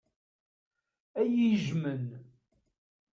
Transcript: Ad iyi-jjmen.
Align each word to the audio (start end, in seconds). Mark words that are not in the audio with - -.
Ad 1.19 1.27
iyi-jjmen. 1.39 2.05